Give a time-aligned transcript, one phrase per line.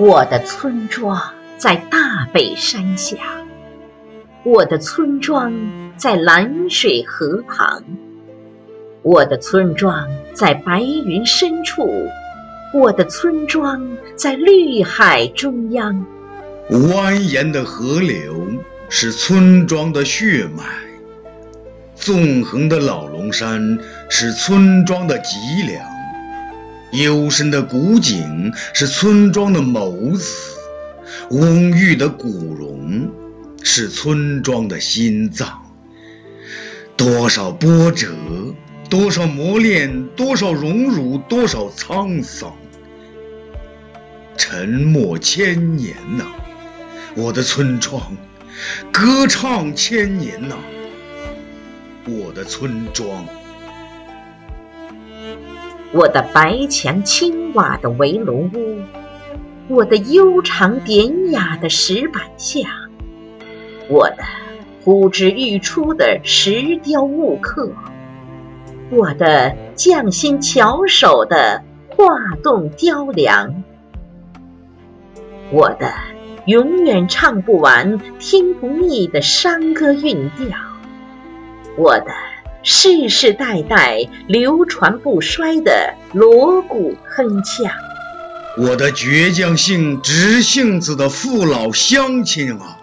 [0.00, 1.20] 我的村庄
[1.58, 3.18] 在大北山下，
[4.44, 5.52] 我的村庄
[5.98, 7.84] 在蓝水河旁，
[9.02, 11.86] 我的村庄在白云深处，
[12.72, 16.06] 我的村庄在绿海中央。
[16.70, 18.48] 蜿蜒的河流
[18.88, 20.64] 是村庄的血脉，
[21.94, 23.78] 纵横的老龙山
[24.08, 25.86] 是村庄的脊梁，
[26.92, 30.56] 幽深的古井是村庄的眸子。
[31.30, 33.08] 蓊郁的古榕
[33.62, 35.62] 是村庄的心脏，
[36.96, 38.08] 多少波折，
[38.88, 42.52] 多少磨练，多少荣辱，多少沧桑。
[44.36, 46.24] 沉默千年呐，
[47.14, 48.00] 我的村庄；
[48.90, 50.56] 歌唱千年呐，
[52.06, 53.24] 我的村庄。
[55.92, 58.78] 我的白墙青瓦的围炉屋。
[59.68, 62.68] 我的悠长典雅的石板下，
[63.88, 64.24] 我的
[64.84, 67.72] 呼之欲出的石雕木刻，
[68.90, 72.06] 我的匠心巧手的画
[72.42, 73.62] 栋雕梁，
[75.52, 75.92] 我的
[76.46, 80.58] 永远唱不完、听不腻的山歌韵调，
[81.76, 82.10] 我的
[82.62, 87.70] 世世代代流传不衰的锣鼓铿锵。
[88.58, 92.76] 我的倔强性直性子的父老乡亲啊，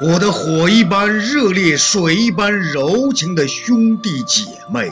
[0.00, 4.90] 我的火一般热烈、水一般柔情的兄弟姐妹，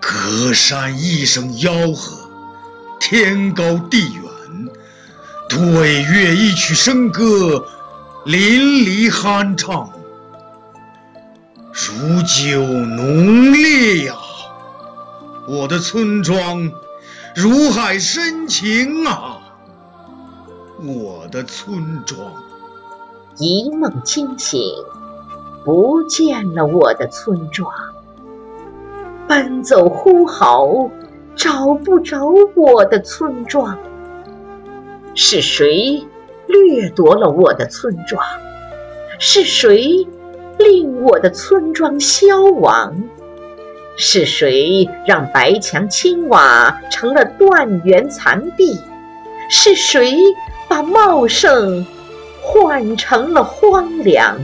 [0.00, 2.28] 隔山一声吆喝，
[2.98, 4.22] 天高地远，
[5.48, 7.64] 对月一曲笙歌，
[8.24, 9.88] 淋漓酣畅，
[11.82, 14.14] 如酒浓烈呀，
[15.48, 16.70] 我的村庄。
[17.34, 19.40] 如海深情啊，
[20.84, 22.20] 我的村庄。
[23.38, 24.60] 一梦惊醒，
[25.64, 27.72] 不见了我的村庄。
[29.26, 30.68] 奔走呼号，
[31.34, 33.78] 找不着我的村庄。
[35.14, 36.06] 是谁
[36.46, 38.22] 掠夺了我的村庄？
[39.18, 40.06] 是谁
[40.60, 42.94] 令我的村庄消亡？
[43.96, 48.78] 是谁让白墙青瓦成了断垣残壁？
[49.50, 50.16] 是谁
[50.68, 51.84] 把茂盛
[52.42, 54.38] 换成了荒凉？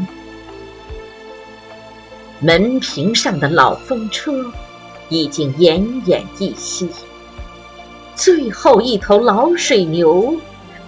[2.41, 4.45] 门屏上的老风车
[5.09, 6.91] 已经奄奄一息，
[8.15, 10.37] 最后一头老水牛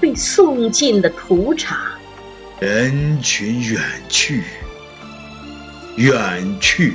[0.00, 1.78] 被送进了屠场。
[2.60, 4.42] 人群远去，
[5.98, 6.94] 远去。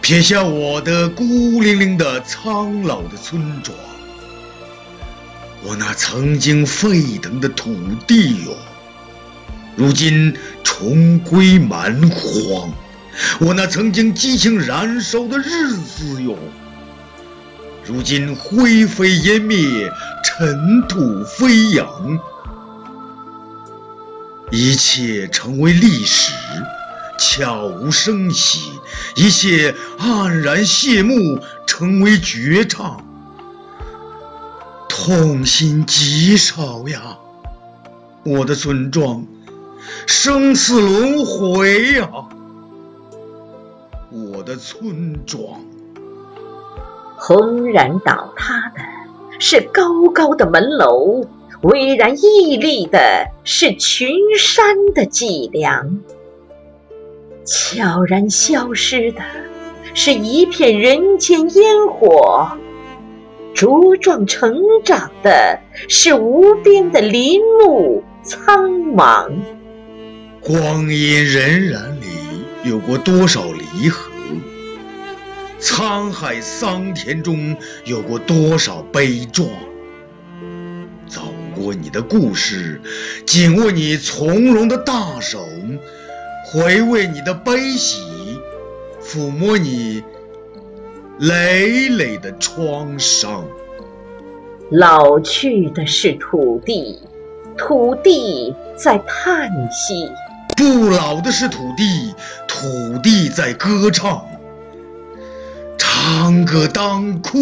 [0.00, 3.76] 撇下我的孤零零的苍老的村庄，
[5.62, 7.74] 我那曾经沸腾的土
[8.06, 8.56] 地哟，
[9.76, 12.70] 如今重归蛮荒；
[13.40, 16.36] 我那曾经激情燃烧的日子哟，
[17.84, 19.90] 如今灰飞烟灭，
[20.24, 22.18] 尘土飞扬，
[24.50, 26.32] 一切成为历史。
[27.18, 28.70] 悄无声息，
[29.16, 33.04] 一切黯然谢幕，成为绝唱，
[34.88, 37.18] 痛心极少呀！
[38.24, 39.26] 我的村庄，
[40.06, 42.08] 生死轮回呀！
[44.10, 45.60] 我的村庄，
[47.16, 48.80] 轰然倒塌的
[49.40, 51.24] 是高高的门楼，
[51.62, 54.08] 巍然屹立的是群
[54.38, 54.64] 山
[54.94, 55.98] 的脊梁。
[57.50, 59.22] 悄然消失的，
[59.94, 62.58] 是一片人间烟火；
[63.54, 64.54] 茁壮成
[64.84, 65.58] 长的，
[65.88, 69.32] 是无边的林木苍茫。
[70.42, 72.06] 光阴荏苒里，
[72.64, 74.10] 有过多少离合？
[75.58, 77.56] 沧海桑田中，
[77.86, 79.48] 有过多少悲壮？
[81.06, 81.22] 走
[81.56, 82.82] 过你的故事，
[83.24, 85.42] 紧握你从容的大手。
[86.50, 88.40] 回味你的悲喜，
[89.02, 90.02] 抚摸你
[91.18, 93.44] 累累的创伤。
[94.70, 96.98] 老去的是土地，
[97.58, 100.10] 土地在叹息；
[100.56, 102.14] 不老的是土地，
[102.46, 104.24] 土地在歌唱。
[105.76, 107.38] 长歌当哭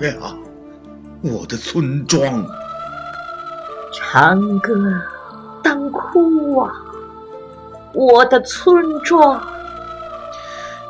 [0.00, 0.14] 呀，
[1.22, 2.46] 我的村庄。
[3.92, 4.72] 长歌
[5.60, 6.72] 当哭啊。
[7.94, 9.40] 我的村庄，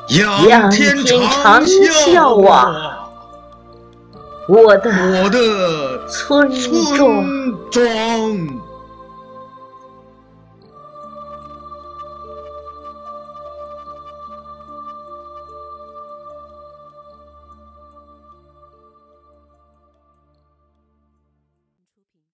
[0.09, 3.01] 仰天长啸啊！
[4.49, 4.91] 我的
[5.23, 7.25] 我的村庄。
[7.25, 8.63] 村庄。